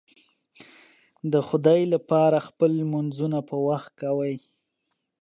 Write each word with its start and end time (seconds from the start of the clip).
د 1.31 1.33
خدای 1.47 1.81
لپاره 1.93 2.37
خپل 2.47 2.69
لمونځونه 2.79 3.39
پر 3.47 3.59
وخت 3.69 3.91
کوئ 4.01 4.35